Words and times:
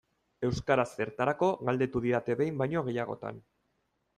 Euskara 0.47 0.85
zertarako 0.95 1.49
galdetu 1.69 2.01
didate 2.07 2.39
behin 2.43 2.59
baino 2.63 2.85
gehiagotan. 2.89 3.45